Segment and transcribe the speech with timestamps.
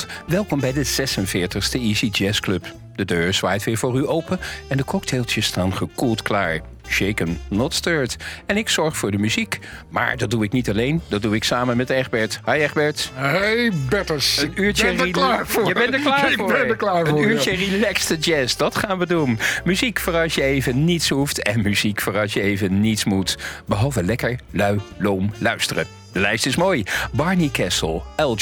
[0.00, 2.72] Goedenavond, welkom bij de 46e Easy Jazz Club.
[2.94, 6.60] De deur zwaait weer voor u open en de cocktailtjes staan gekoeld klaar.
[6.88, 8.16] Shaken, not stirred.
[8.46, 9.58] En ik zorg voor de muziek.
[9.88, 12.40] Maar dat doe ik niet alleen, dat doe ik samen met Egbert.
[12.44, 13.10] Hi Egbert.
[13.14, 14.42] Hey Bertus.
[14.42, 15.66] Een uurtje ben er klaar voor.
[15.66, 16.52] Je bent er klaar ik voor.
[16.52, 17.18] ben er klaar voor.
[17.18, 17.30] Een ja.
[17.30, 19.38] uurtje relaxed jazz, dat gaan we doen.
[19.64, 23.38] Muziek voor als je even niets hoeft en muziek voor als je even niets moet.
[23.66, 25.99] Behalve lekker, lui, loom luisteren.
[26.12, 26.84] De lijst is mooi.
[27.12, 28.38] Barney Kessel, El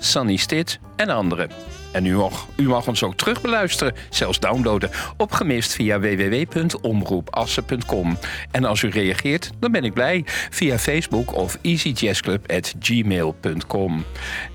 [0.00, 1.50] Sonny Stitt en anderen.
[1.92, 8.18] En u mag, u mag ons ook terugbeluisteren, zelfs downloaden, opgemist via www.omroepassen.com.
[8.50, 14.04] En als u reageert, dan ben ik blij via Facebook of easyjazzclub.gmail.com.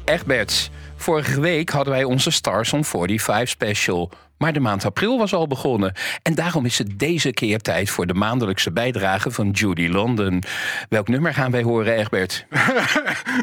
[0.05, 4.11] Egbert, vorige week hadden wij onze Stars on 45 special.
[4.37, 5.93] Maar de maand april was al begonnen.
[6.21, 10.43] En daarom is het deze keer tijd voor de maandelijkse bijdrage van Judy London.
[10.89, 12.45] Welk nummer gaan wij horen, Egbert?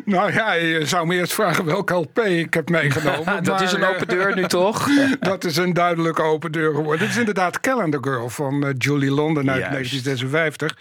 [0.05, 3.45] Nou ja, je zou me eerst vragen welk LP ik heb meegenomen.
[3.45, 4.89] dat is een open eh, deur nu toch?
[5.21, 7.01] dat is een duidelijke open deur geworden.
[7.01, 9.73] Het is inderdaad Calendar Girl van eh, Julie London uit Juist.
[9.73, 10.77] 1956.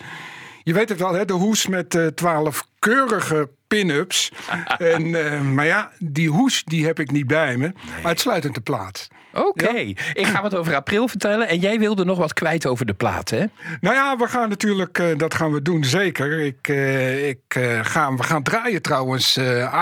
[0.63, 1.25] Je weet het wel, hè?
[1.25, 4.31] de hoes met eh, twaalf keurige pin-ups.
[4.77, 7.71] en, eh, maar ja, die hoes die heb ik niet bij me.
[7.85, 9.07] Maar uitsluitend de plaat.
[9.33, 9.69] Oké,
[10.13, 11.47] ik ga wat over april vertellen.
[11.47, 13.45] En jij wilde nog wat kwijt over de plaat, hè?
[13.81, 16.39] Nou ja, we gaan natuurlijk, eh, dat gaan we doen zeker.
[16.39, 19.37] Ik, eh, ik, eh, ga, we gaan draaien trouwens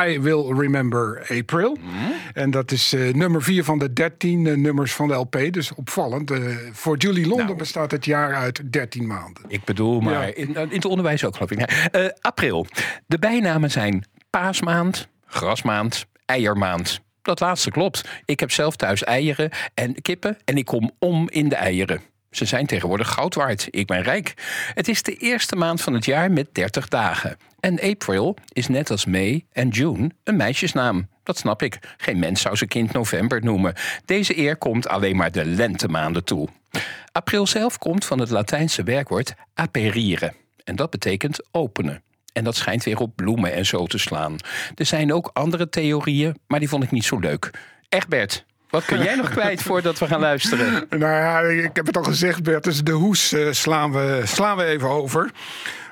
[0.06, 1.78] I Will Remember April.
[2.34, 5.38] En dat is nummer vier van de 13 eh, nummers van de LP.
[5.52, 6.32] Dus opvallend.
[6.72, 7.58] Voor Julie London Nou.
[7.58, 9.44] bestaat het jaar uit 13 maanden.
[9.48, 10.34] Ik bedoel, maar Ja.
[10.36, 11.88] in, in het onderwijs ook, geloof ik.
[12.22, 12.66] April.
[13.08, 17.00] De bijnamen zijn paasmaand, grasmaand, eiermaand.
[17.22, 18.10] Dat laatste klopt.
[18.26, 22.02] Ik heb zelf thuis eieren en kippen en ik kom om in de eieren.
[22.32, 23.68] Ze zijn tegenwoordig goud waard.
[23.70, 24.34] Ik ben rijk.
[24.74, 27.38] Het is de eerste maand van het jaar met 30 dagen.
[27.60, 31.10] En April is net als May en June een meisjesnaam.
[31.24, 31.80] Dat snap ik.
[31.98, 33.74] Geen mens zou zijn kind november noemen.
[34.06, 36.48] Deze eer komt alleen maar de lentemaanden toe.
[37.12, 40.34] April zelf komt van het Latijnse werkwoord aperire.
[40.64, 42.04] En dat betekent openen.
[42.34, 44.36] En dat schijnt weer op bloemen en zo te slaan.
[44.76, 47.52] Er zijn ook andere theorieën, maar die vond ik niet zo leuk.
[47.90, 50.86] Egbert, wat kun jij nog kwijt voordat we gaan luisteren?
[50.90, 52.64] Nou ja, ik heb het al gezegd, Bert.
[52.64, 55.32] Dus de hoes eh, slaan, we, slaan we even over.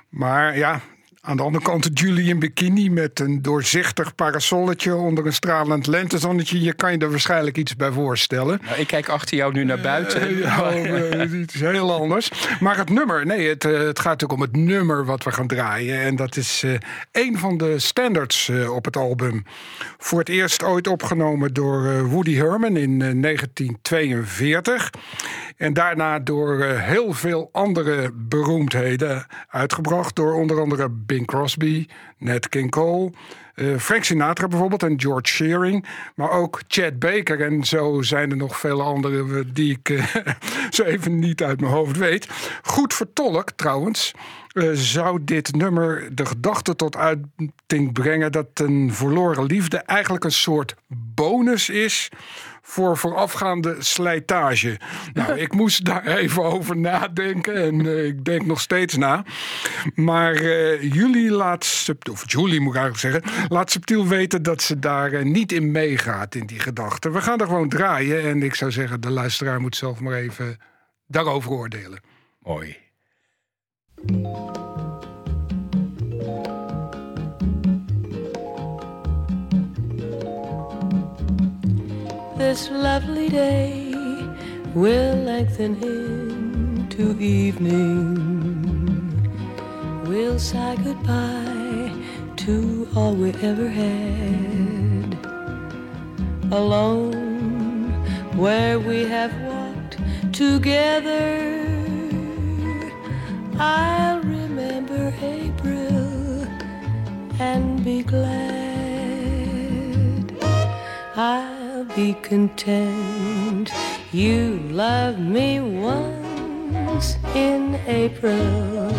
[0.10, 0.82] Maar ja,
[1.28, 6.62] aan de andere kant Julie in bikini met een doorzichtig parasolletje onder een stralend lentezonnetje.
[6.62, 8.60] Je kan je er waarschijnlijk iets bij voorstellen.
[8.66, 10.22] Nou, ik kijk achter jou nu naar buiten.
[10.22, 12.32] Eh, ja, eh, iets heel anders.
[12.60, 15.48] Maar het nummer, nee, het, eh, het gaat natuurlijk om het nummer wat we gaan
[15.48, 16.00] draaien.
[16.02, 16.72] En dat is eh
[17.12, 19.44] een van de standards op het album.
[19.98, 24.90] Voor het eerst ooit opgenomen door Woody Herman in eh, 1942.
[25.58, 30.16] En daarna door eh, heel veel andere beroemdheden uitgebracht.
[30.16, 31.88] Door onder andere Bing Crosby,
[32.18, 33.12] Nat King Cole.
[33.54, 35.86] eh, Frank Sinatra bijvoorbeeld en George Shearing.
[36.16, 37.42] Maar ook Chad Baker.
[37.42, 40.16] En zo zijn er nog vele andere eh, die ik eh,
[40.70, 42.28] zo even niet uit mijn hoofd weet.
[42.62, 44.14] Goed vertolkt trouwens.
[44.74, 50.76] zou dit nummer de gedachte tot uiting brengen dat een verloren liefde eigenlijk een soort
[50.88, 52.10] bonus is
[52.70, 54.80] voor voorafgaande slijtage.
[55.14, 59.24] Nou, ik moest daar even over nadenken en eh, ik denk nog steeds na.
[59.96, 64.80] Maar eh, jullie laat, of Julie moet ik eigenlijk zeggen, laat subtiel weten dat ze
[64.80, 67.12] daar eh, niet in meegaat in die gedachte.
[67.12, 70.58] We gaan er gewoon draaien en ik zou zeggen, de luisteraar moet zelf maar even
[71.08, 72.00] daarover oordelen.
[72.40, 72.87] Mooi.
[82.50, 83.92] This lovely day
[84.74, 88.16] will lengthen into evening.
[90.06, 91.92] We'll say goodbye
[92.38, 95.18] to all we ever had.
[96.54, 97.92] Alone
[98.38, 99.98] where we have walked
[100.32, 101.68] together.
[103.60, 106.48] I'll remember April
[107.42, 108.48] and be glad.
[111.18, 111.47] I'll
[111.98, 113.72] be content.
[114.12, 118.92] You loved me once in April.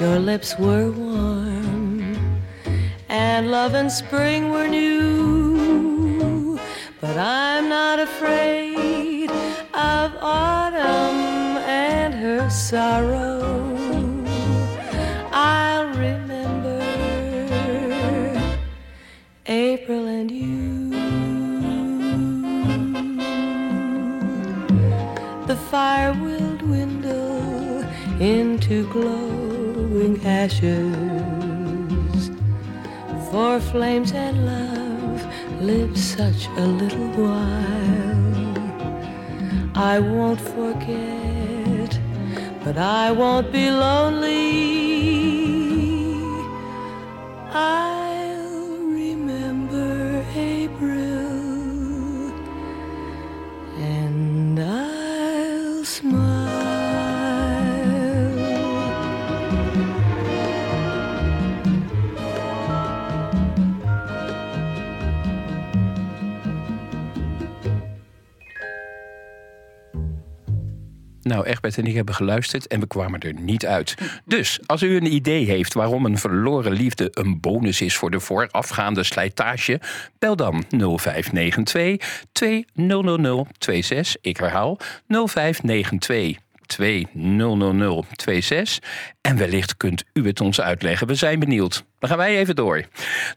[0.00, 2.16] Your lips were warm,
[3.08, 6.58] and love and spring were new.
[7.00, 8.67] But I'm not afraid
[30.28, 32.22] ashes.
[33.30, 35.20] For flames and love
[35.60, 38.58] lives such a little while.
[39.74, 41.90] I won't forget,
[42.64, 44.77] but I won't be lonely.
[71.22, 73.94] Nou, Egbert en ik hebben geluisterd en we kwamen er niet uit.
[74.24, 78.20] Dus als u een idee heeft waarom een verloren liefde een bonus is voor de
[78.20, 79.80] voorafgaande slijtage,
[80.18, 84.16] bel dan 0592 200026.
[84.20, 88.78] Ik herhaal 0592 200026.
[89.20, 91.06] En wellicht kunt u het ons uitleggen.
[91.06, 91.84] We zijn benieuwd.
[91.98, 92.84] Dan gaan wij even door.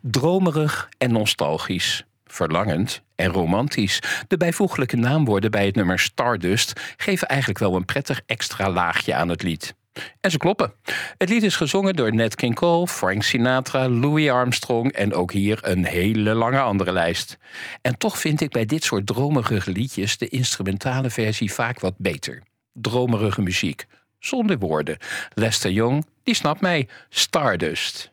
[0.02, 2.06] Dromerig en nostalgisch.
[2.32, 4.00] Verlangend en romantisch.
[4.28, 9.30] De bijvoeglijke naamwoorden bij het nummer Stardust geven eigenlijk wel een prettig extra laagje aan
[9.30, 9.76] het lied.
[10.20, 10.74] En ze kloppen.
[11.18, 15.60] Het lied is gezongen door Nat King Cole, Frank Sinatra, Louis Armstrong en ook hier
[15.62, 17.38] een hele lange andere lijst.
[17.82, 22.44] En toch vind ik bij dit soort dromerige liedjes de instrumentale versie vaak wat beter.
[22.74, 23.86] Dromerige muziek,
[24.20, 24.98] zonder woorden.
[25.34, 26.88] Lester Young, die snapt mij.
[27.10, 28.12] Stardust.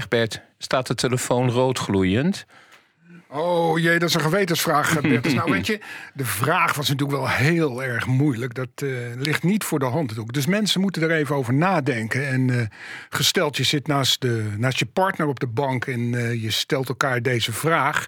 [0.00, 2.46] Egbert, staat de telefoon rood gloeiend?
[3.28, 5.34] Oh jee, dat is een gewetensvraag, eh, Bertus.
[5.40, 5.80] nou weet je,
[6.14, 8.54] de vraag was natuurlijk wel heel erg moeilijk.
[8.54, 10.32] Dat eh, ligt niet voor de hand natuurlijk.
[10.32, 12.28] Dus mensen moeten er even over nadenken.
[12.28, 12.66] En eh,
[13.08, 16.00] gesteld, je zit naast, de, naast je partner op de bank en
[16.40, 18.06] je stelt elkaar deze vraag.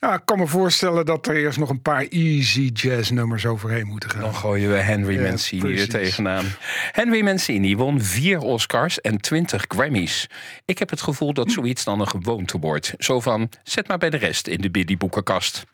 [0.00, 3.86] Ja, ik kan me voorstellen dat er eerst nog een paar easy jazz nummers overheen
[3.86, 4.20] moeten gaan.
[4.20, 5.88] Dan gooien we Henry Ja, Mancini er precies.
[5.88, 6.44] tegenaan.
[6.92, 10.26] Henry Mancini won vier Oscars en twintig Grammys.
[10.64, 12.94] Ik heb het gevoel dat zoiets dan een gewoonte wordt.
[12.98, 15.64] Zo van, zet maar bij de rest in de Biddy boekenkast.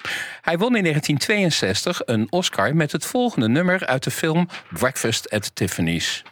[0.41, 5.51] Hij won in 1962 een Oscar met het volgende nummer uit de film Breakfast at
[5.55, 6.23] Tiffany's.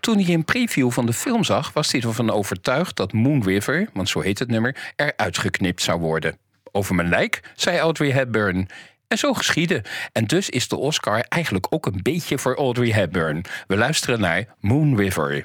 [0.00, 3.88] Toen hij een preview van de film zag, was hij ervan overtuigd dat Moon River,
[3.92, 6.38] want zo heet het nummer, eruit geknipt zou worden.
[6.76, 8.68] Over mijn lijk, zei Audrey Hepburn.
[9.08, 9.84] En zo geschiedde.
[10.12, 13.44] En dus is de Oscar eigenlijk ook een beetje voor Audrey Hepburn.
[13.66, 15.44] We luisteren naar Moon River.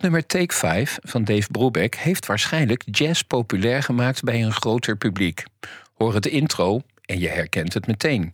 [0.00, 4.96] Het nummer Take 5 van Dave Brubeck heeft waarschijnlijk jazz populair gemaakt bij een groter
[4.96, 5.44] publiek.
[5.94, 8.30] Hoor het intro en je herkent het meteen.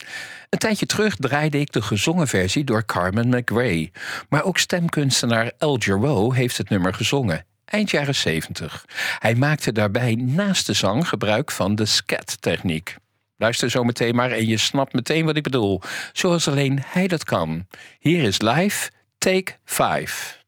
[0.51, 3.91] Een tijdje terug draaide ik de gezongen versie door Carmen McRae.
[4.29, 7.45] Maar ook stemkunstenaar El Jarreau heeft het nummer gezongen.
[7.65, 8.85] Eind jaren 70.
[9.19, 12.97] Hij maakte daarbij naast de zang gebruik van de scat-techniek.
[13.37, 15.81] Luister zo meteen maar en je snapt meteen wat ik bedoel.
[16.13, 17.67] Zoals alleen hij dat kan.
[17.99, 20.45] Hier is live Take 5.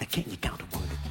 [0.00, 1.01] Now can't you count to one?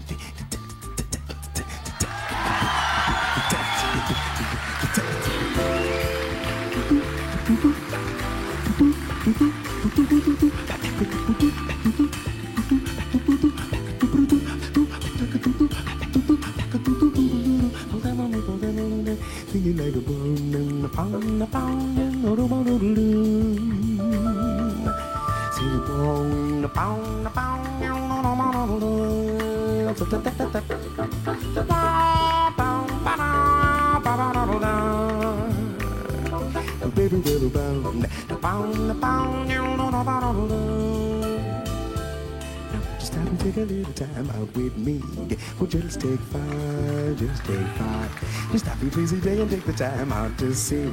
[45.92, 48.50] Just take five, just take five.
[48.52, 50.86] Just stop your day and take the time out to see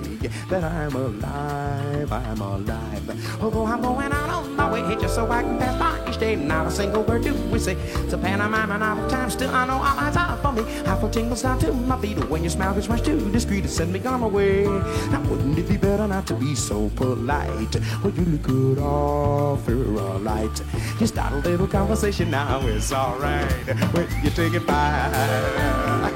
[0.51, 3.41] that I'm alive, I'm alive.
[3.41, 6.35] Although I'm going out on my way just so I can pass by each day.
[6.35, 7.75] Not a single word do we say.
[7.75, 9.31] It's a pantomime and out of time.
[9.31, 10.63] Still, I know all eyes are for me.
[10.85, 13.69] Half a tingles down to my feet when your smile gets much too discreet to
[13.69, 14.65] send me on my way.
[14.65, 17.77] Now, wouldn't it be better not to be so polite?
[18.03, 20.63] Well, you look good off, you're all right.
[20.99, 23.49] Just start a little conversation now, it's alright.
[23.93, 26.09] When you take it by.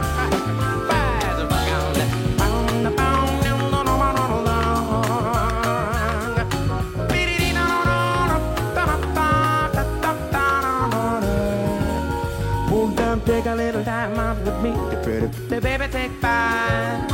[13.25, 14.73] take a little time out with me.
[15.03, 17.09] Pretty, pretty baby, take five.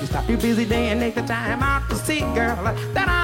[0.00, 2.56] You stop your busy day and take the time out to see, girl,
[2.94, 3.17] that I'm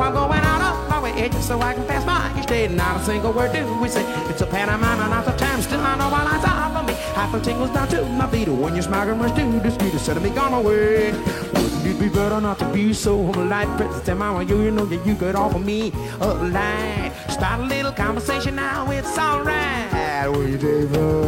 [0.00, 2.68] I'm going out of my way just so I can pass by each day.
[2.68, 4.04] Not a single word do we say.
[4.30, 5.60] It's a pantomime not the time.
[5.60, 6.94] Still, I know while I are for me.
[7.14, 8.48] Half a tingles down to my feet.
[8.48, 9.92] When you're smiling, much too discreet.
[9.92, 11.12] Instead of me gone away.
[11.12, 13.68] Wouldn't it be better not to be so polite?
[13.76, 17.12] Princess, tell mama, you, you know that you could offer me a light.
[17.28, 20.30] Start a little conversation now, it's alright.
[20.32, 21.19] We David.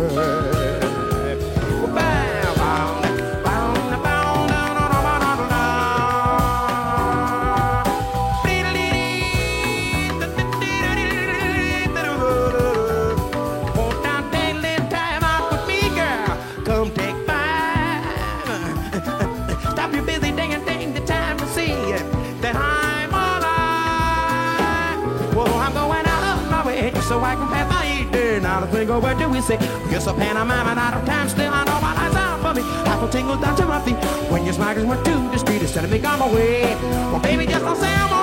[28.92, 29.56] Go, where do we say?
[29.90, 32.62] Yes, a pantomime and out of time, still I know my eyes out for me.
[32.88, 33.96] Half a tingle down to my feet.
[34.30, 36.76] When your smiles went to the street, instead of me on my way.
[37.10, 38.21] Well, baby, just don't say I'm on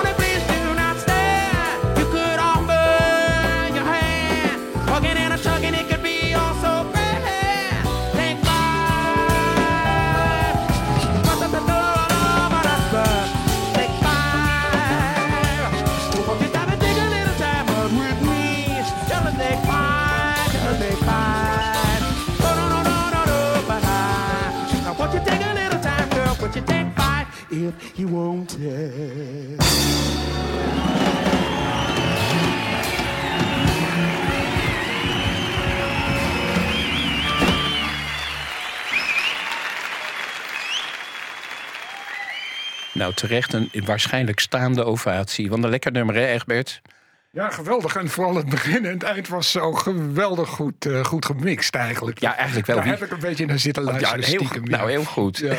[42.93, 45.50] Nou, terecht een waarschijnlijk staande ovatie.
[45.50, 46.82] Want een lekker nummer, hè, Egbert?
[47.32, 47.96] Ja, geweldig.
[47.96, 52.20] En vooral het begin en het eind was zo geweldig goed, uh, goed gemixt eigenlijk.
[52.20, 52.76] Ja, eigenlijk wel.
[52.76, 54.20] Daar heb ik een beetje naar zitten luisteren.
[54.20, 55.38] Ja, heel, stiekem, nou, heel goed.
[55.38, 55.56] Ja.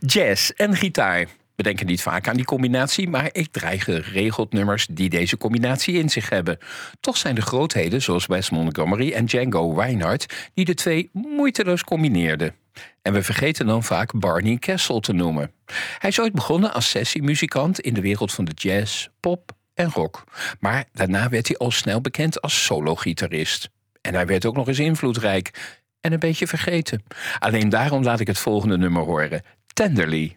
[0.00, 1.26] Jazz en gitaar.
[1.56, 5.94] We denken niet vaak aan die combinatie, maar ik draai geregeld nummers die deze combinatie
[5.94, 6.58] in zich hebben.
[7.00, 12.54] Toch zijn er grootheden zoals Wes Montgomery en Django Reinhardt die de twee moeiteloos combineerden.
[13.02, 15.50] En we vergeten dan vaak Barney Kessel te noemen.
[15.98, 20.24] Hij is ooit begonnen als sessiemuzikant in de wereld van de jazz, pop en rock.
[20.60, 23.70] Maar daarna werd hij al snel bekend als solo-gitarist.
[24.00, 27.02] En hij werd ook nog eens invloedrijk en een beetje vergeten.
[27.38, 30.34] Alleen daarom laat ik het volgende nummer horen: Tenderly.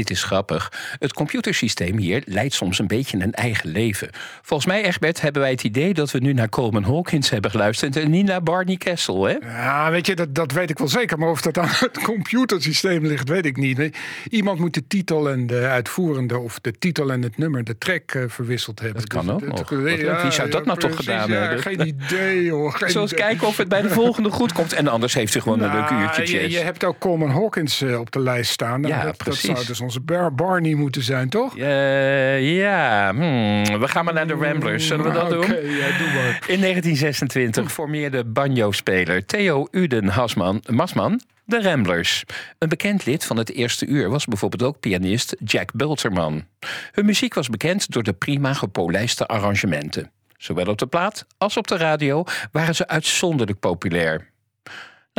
[0.00, 0.72] Dit is grappig.
[0.98, 4.08] Het computersysteem hier leidt soms een beetje een eigen leven.
[4.42, 7.96] Volgens mij, Egbert, hebben wij het idee dat we nu naar Coleman Hawkins hebben geluisterd
[7.96, 9.32] en niet naar Barney Kessel, hè?
[9.40, 11.18] Ja, weet je, dat, dat weet ik wel zeker.
[11.18, 13.90] Maar of dat aan het computersysteem ligt, weet ik niet.
[14.30, 18.10] Iemand moet de titel en de uitvoerende, of de titel en het nummer, de track
[18.12, 18.98] eh, verwisseld hebben.
[19.00, 19.58] Dat kan Dus ook het- nog.
[19.58, 20.22] het- Wat leuk.
[20.22, 21.58] Wie zou dat nou toch gedaan hebben?
[21.62, 22.72] Geen idee, hoor.
[22.78, 23.24] Geen Zoals idee.
[23.24, 24.72] kijken of het bij de volgende goed komt.
[24.72, 27.82] En anders heeft u gewoon een leuk Nou, uurtje je, je hebt ook Coleman Hawkins
[27.82, 28.80] eh, op de lijst staan.
[28.80, 29.50] Nou, Ja, dat, dat precies.
[29.50, 31.56] zou dus onze Bar- Barney moeten zijn, toch?
[31.58, 34.86] Eh, ja, hmm, we gaan maar naar de Ramblers.
[34.86, 35.40] Zullen we dat doen?
[35.40, 36.44] ja, doe maar.
[36.46, 42.24] In 1926 formeerde banjo-speler Theo Uden Hasman, Masman de Ramblers.
[42.58, 46.44] Een bekend lid van het eerste uur was bijvoorbeeld ook pianist Jack Bulterman.
[46.92, 50.10] Hun muziek was bekend door de prima gepolijste arrangementen.
[50.36, 54.28] Zowel op de plaat als op de radio waren ze uitzonderlijk populair.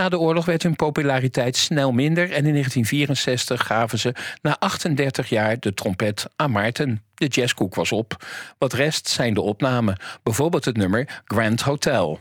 [0.02, 5.30] Na de oorlog werd hun populariteit snel minder en in 1964 gaven ze na 38
[5.30, 7.04] jaar de trompet aan Maarten.
[7.16, 8.26] De jazzkoek was op.
[8.58, 12.20] Wat rest zijn de opnamen, bijvoorbeeld het nummer Grand Hotel.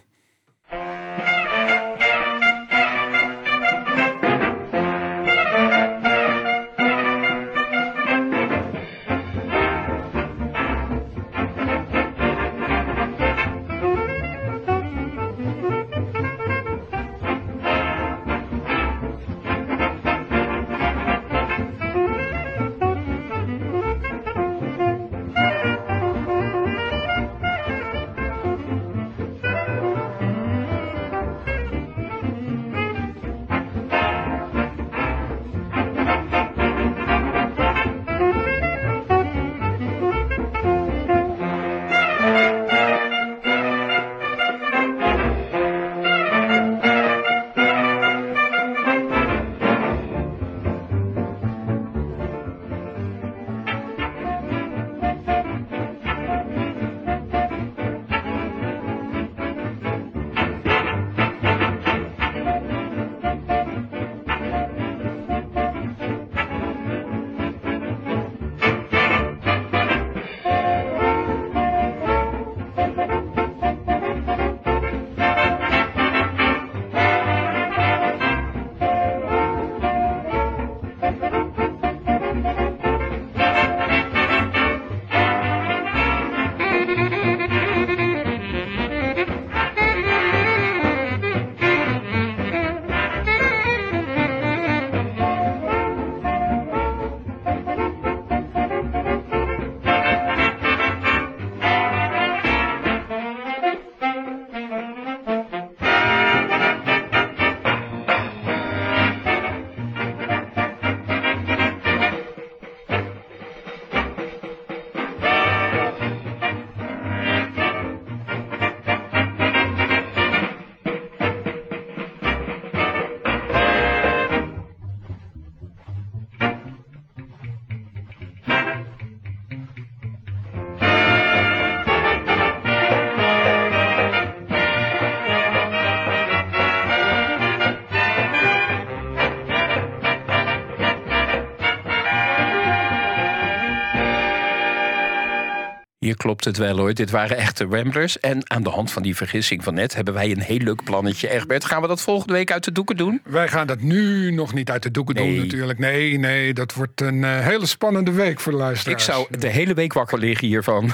[146.41, 146.95] Klopt het wel hoor.
[146.95, 148.21] Dit waren echte Ramblers.
[148.21, 151.29] En aan de hand van die vergissing van net hebben wij een heel leuk plannetje.
[151.29, 153.21] Egbert, gaan we dat volgende week uit de doeken doen?
[153.25, 155.79] Wij gaan dat nu nog niet uit de doeken doen natuurlijk.
[155.79, 159.05] Nee, nee, dat wordt een eh, hele spannende week voor de Ik luisteraars.
[159.05, 160.93] zou de hele week wakker liggen hiervan.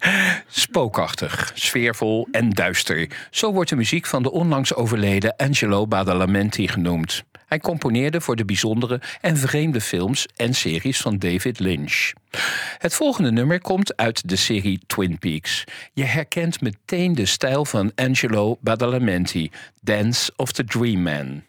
[0.46, 3.08] Spookachtig, sfeervol en duister.
[3.30, 7.24] Zo wordt de muziek van de onlangs overleden Angelo Badalamenti genoemd.
[7.50, 12.12] Hij componeerde voor de bijzondere en vreemde films en series van David Lynch.
[12.78, 15.64] Het volgende nummer komt uit de serie Twin Peaks.
[15.92, 19.50] Je herkent meteen de stijl van Angelo Badalamenti,
[19.82, 21.42] Dance of the Dream Man.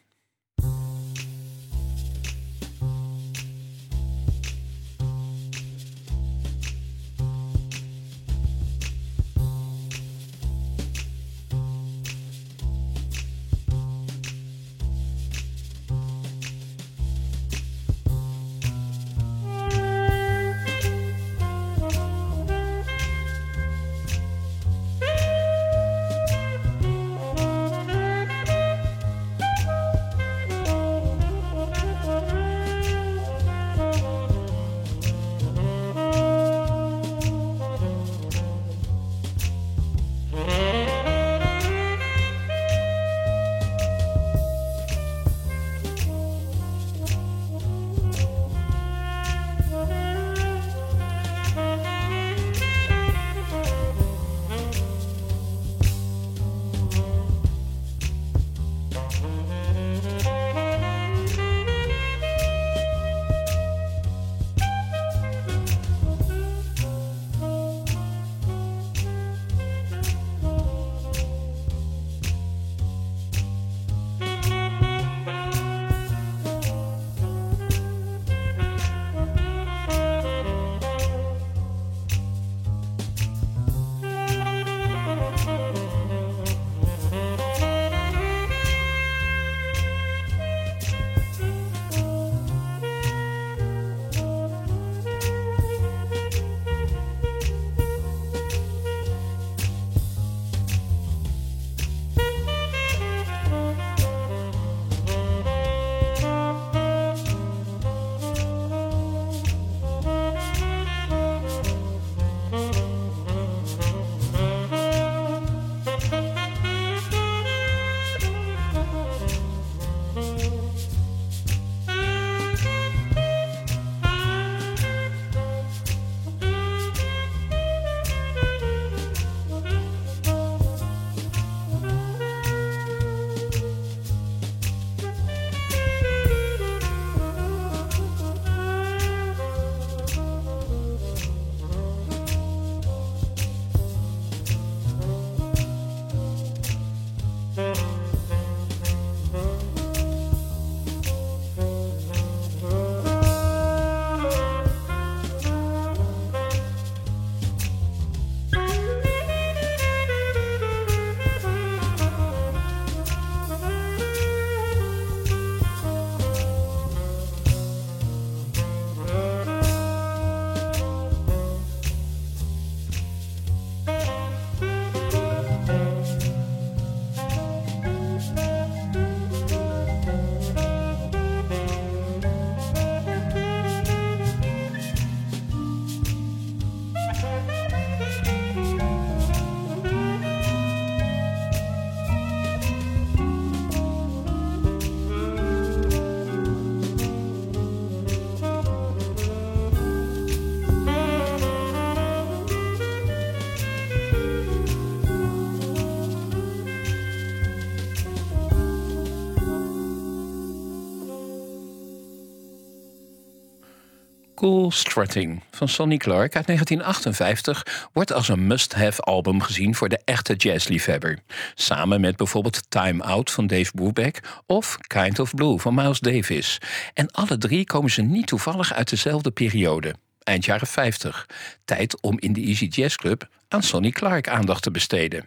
[214.41, 219.99] Cool Strutting van Sonny Clark uit 1958 wordt als een must-have album gezien voor de
[220.06, 221.19] echte jazzliefhebber.
[221.56, 226.58] Samen met bijvoorbeeld Time Out van Dave Brubeck of Kind of Blue van Miles Davis.
[226.93, 231.30] En alle drie komen ze niet toevallig uit dezelfde periode eind jaren 50.
[231.65, 235.25] Tijd om in de Easy Jazz Club aan Sonny Clark aandacht te besteden.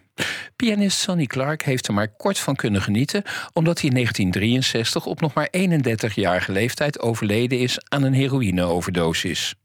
[0.55, 5.21] Pianist Sonny Clark heeft er maar kort van kunnen genieten, omdat hij in 1963 op
[5.21, 9.55] nog maar 31-jarige leeftijd overleden is aan een heroïneoverdosis.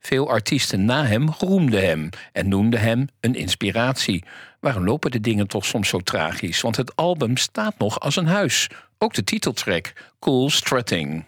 [0.00, 4.24] Veel artiesten na hem roemden hem en noemden hem een inspiratie.
[4.60, 6.60] Waarom lopen de dingen toch soms zo tragisch?
[6.60, 8.68] Want het album staat nog als een huis.
[8.98, 11.24] Ook de titeltrack, Cool Strutting.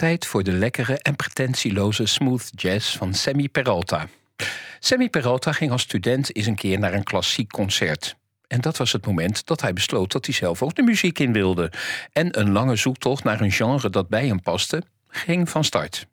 [0.00, 4.08] Tijd voor de lekkere en pretentieloze smooth jazz van Sammy Peralta.
[4.78, 8.16] Sammy Peralta ging als student eens een keer naar een klassiek concert.
[8.46, 11.32] En dat was het moment dat hij besloot dat hij zelf ook de muziek in
[11.32, 11.72] wilde.
[12.12, 16.06] En een lange zoektocht naar een genre dat bij hem paste, ging van start.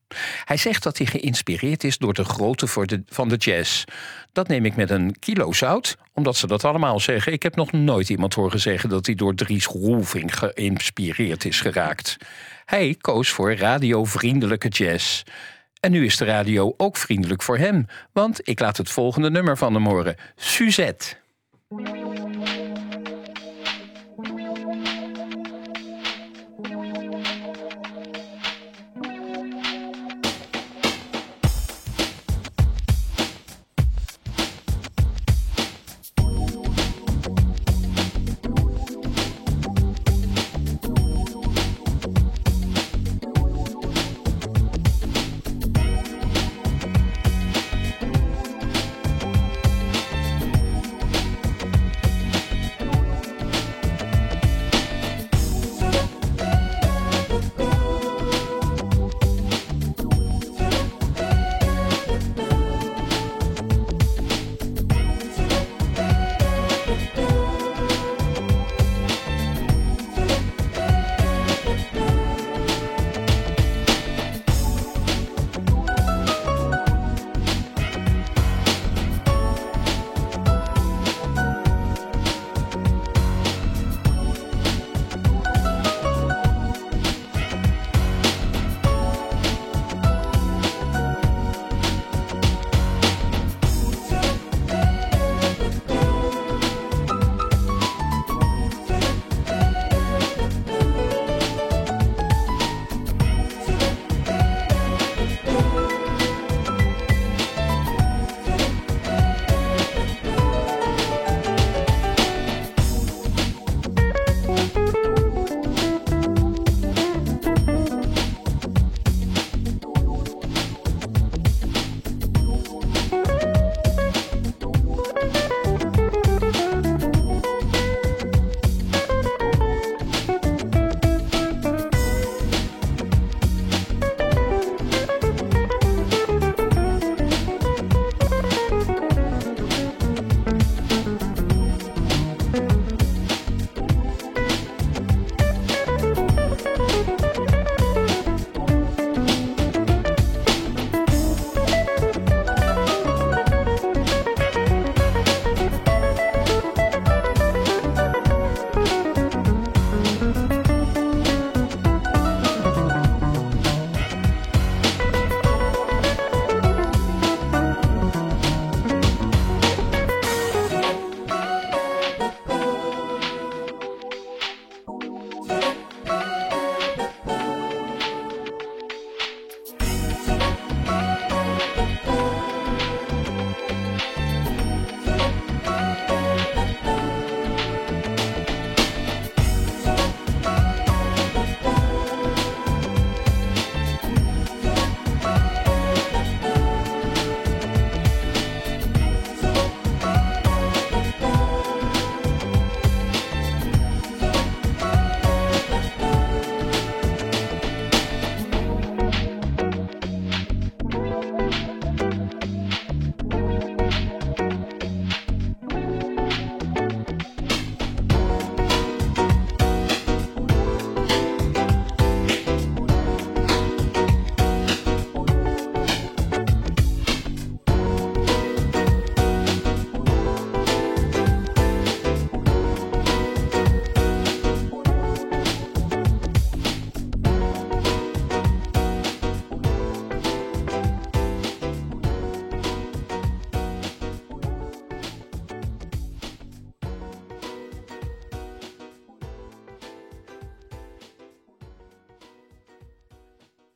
[0.46, 2.68] Hij zegt dat hij geïnspireerd is door de grootte
[3.08, 3.84] van de jazz.
[4.32, 7.32] Dat neem ik met een kilo zout, omdat ze dat allemaal zeggen.
[7.32, 12.18] Ik heb nog nooit iemand horen zeggen dat hij door Dries Roelving geïnspireerd is geraakt.
[12.66, 15.24] Hij koos voor radiovriendelijke jazz.
[15.80, 19.58] En nu is de radio ook vriendelijk voor hem, want ik laat het volgende nummer
[19.58, 21.16] van hem horen: Suzette.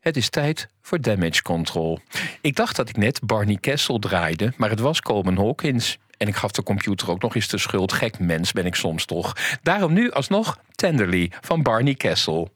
[0.01, 1.99] Het is tijd voor Damage Control.
[2.41, 5.97] Ik dacht dat ik net Barney Kessel draaide, maar het was Coleman Hawkins.
[6.17, 7.93] En ik gaf de computer ook nog eens de schuld.
[7.93, 9.35] Gek mens ben ik soms toch.
[9.61, 12.49] Daarom nu alsnog Tenderly van Barney Kessel.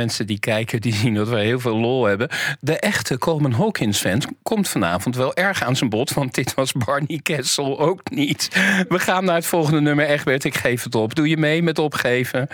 [0.00, 2.28] Mensen die kijken, die zien dat we heel veel lol hebben.
[2.60, 6.12] De echte Coleman Hawkins fan komt vanavond wel erg aan zijn bod.
[6.12, 8.48] Want dit was Barney Kessel ook niet.
[8.88, 10.06] We gaan naar het volgende nummer.
[10.06, 11.14] Egbert, ik geef het op.
[11.14, 12.48] Doe je mee met opgeven?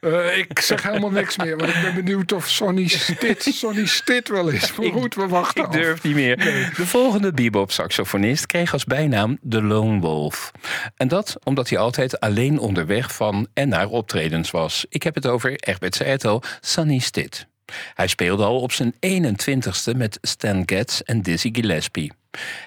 [0.00, 4.28] Uh, ik zeg helemaal niks meer, want ik ben benieuwd of Sonny Stitt, Sonny Stitt
[4.28, 4.72] wel is.
[4.76, 6.36] Maar goed, we wachten Ik durf niet meer.
[6.76, 10.50] De volgende bebop-saxofonist kreeg als bijnaam de Lone Wolf.
[10.96, 14.86] En dat omdat hij altijd alleen onderweg van en naar optredens was.
[14.88, 17.46] Ik heb het over, Egbert al, Sonny Stitt.
[17.94, 22.12] Hij speelde al op zijn 21ste met Stan Getz en Dizzy Gillespie.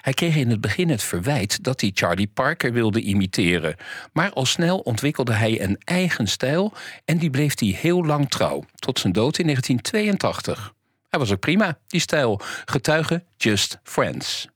[0.00, 3.76] Hij kreeg in het begin het verwijt dat hij Charlie Parker wilde imiteren.
[4.12, 6.72] Maar al snel ontwikkelde hij een eigen stijl
[7.04, 10.72] en die bleef hij heel lang trouw, tot zijn dood in 1982.
[11.08, 12.40] Hij was ook prima, die stijl.
[12.64, 14.51] Getuige Just Friends.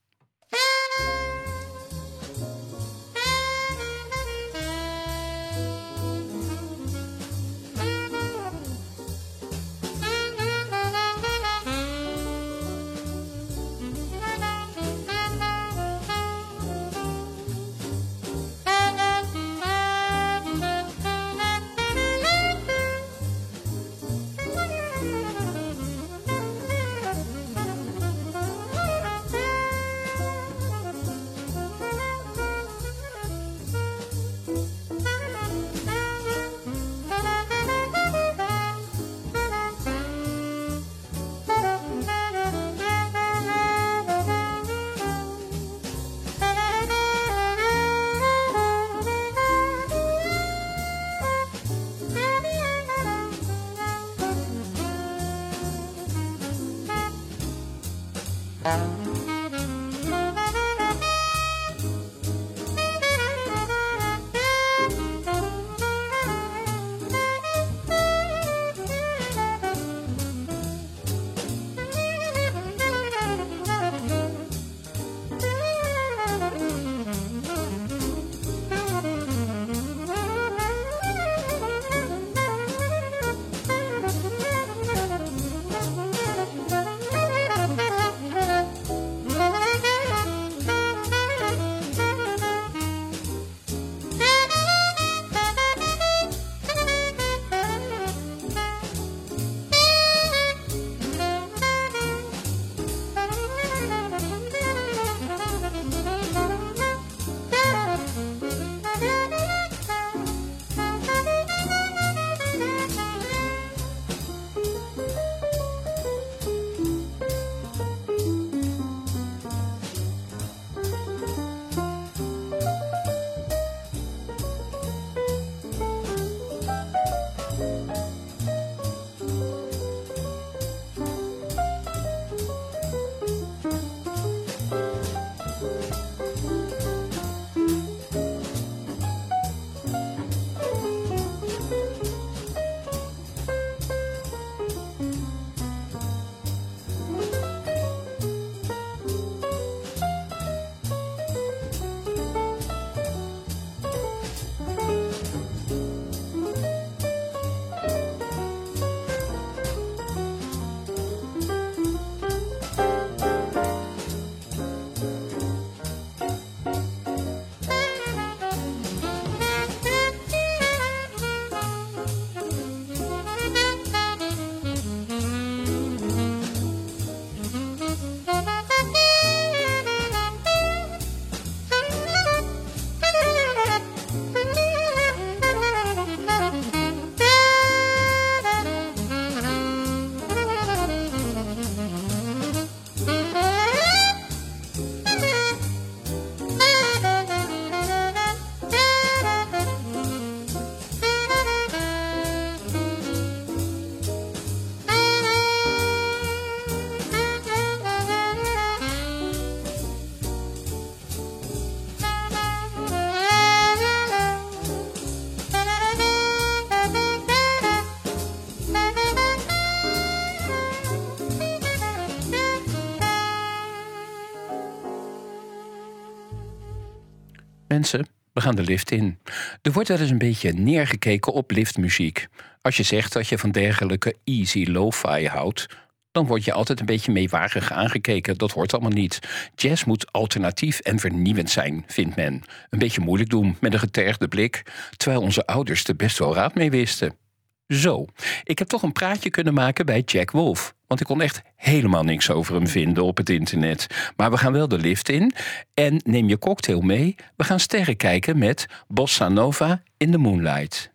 [227.68, 229.18] Mensen, we gaan de lift in.
[229.62, 232.26] Er wordt wel eens een beetje neergekeken op liftmuziek.
[232.62, 235.66] Als je zegt dat je van dergelijke easy lo-fi houdt,
[236.12, 238.38] dan word je altijd een beetje meewarig aangekeken.
[238.38, 239.18] Dat hoort allemaal niet.
[239.54, 242.42] Jazz moet alternatief en vernieuwend zijn, vindt men.
[242.70, 244.62] Een beetje moeilijk doen met een getergde blik,
[244.96, 247.25] terwijl onze ouders er best wel raad mee wisten.
[247.68, 248.04] Zo,
[248.44, 250.74] ik heb toch een praatje kunnen maken bij Jack Wolf.
[250.86, 253.86] Want ik kon echt helemaal niks over hem vinden op het internet.
[254.16, 255.32] Maar we gaan wel de lift in.
[255.74, 257.14] En neem je cocktail mee.
[257.36, 260.94] We gaan sterren kijken met Bossa Nova in the Moonlight.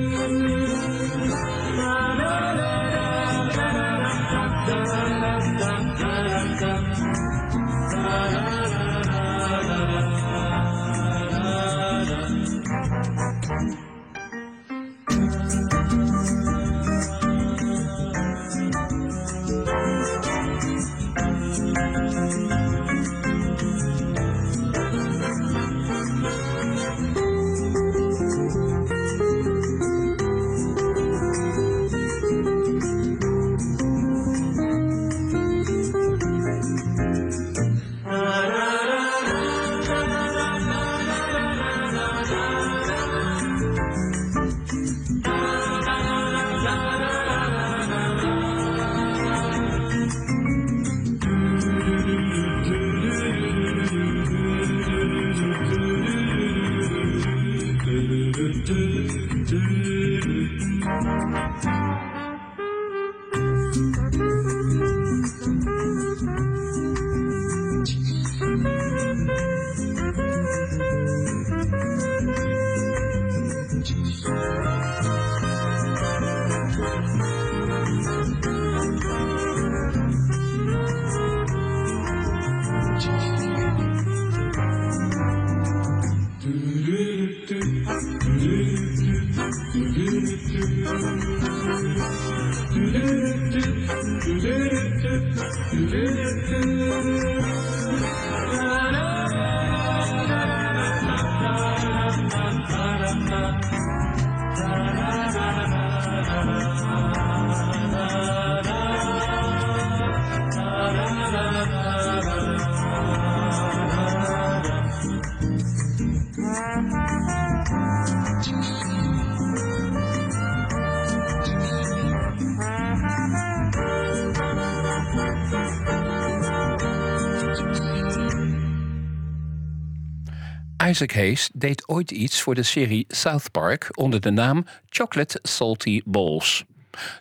[130.91, 136.01] Isaac Hayes deed ooit iets voor de serie South Park onder de naam Chocolate Salty
[136.05, 136.63] Balls.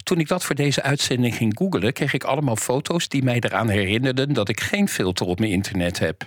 [0.03, 3.69] Toen ik dat voor deze uitzending ging googelen, kreeg ik allemaal foto's die mij eraan
[3.69, 6.25] herinnerden dat ik geen filter op mijn internet heb.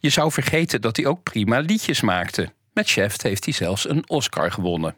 [0.00, 2.52] Je zou vergeten dat hij ook prima liedjes maakte.
[2.72, 4.94] Met Chef heeft hij zelfs een Oscar gewonnen.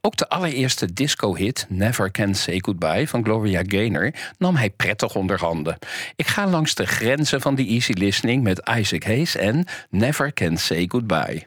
[0.00, 5.38] Ook de allereerste disco-hit Never Can Say Goodbye van Gloria Gaynor nam hij prettig onder
[5.38, 5.78] handen.
[6.16, 10.56] Ik ga langs de grenzen van die easy listening met Isaac Hayes en Never Can
[10.56, 11.46] Say Goodbye.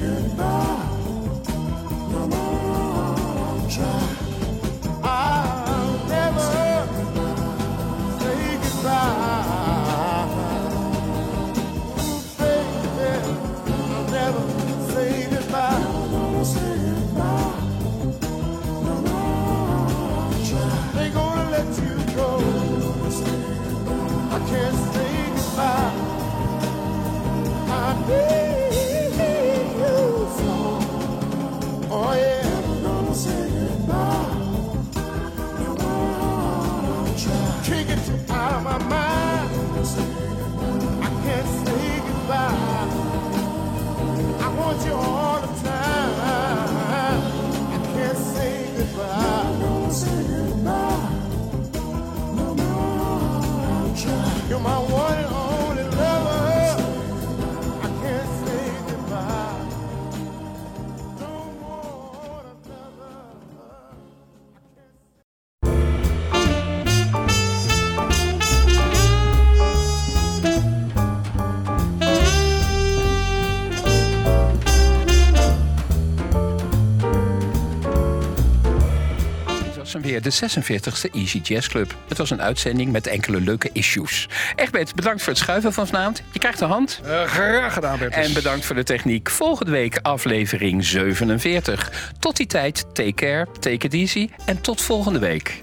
[80.19, 81.95] de 46e Easy Jazz Club.
[82.07, 84.29] Het was een uitzending met enkele leuke issues.
[84.55, 86.21] Egbert, bedankt voor het schuiven van vanavond.
[86.31, 87.01] Je krijgt de hand.
[87.03, 88.13] Eh, graag gedaan, Bert.
[88.13, 89.29] En bedankt voor de techniek.
[89.29, 92.11] Volgende week aflevering 47.
[92.19, 95.61] Tot die tijd, take care, take it easy en tot volgende week.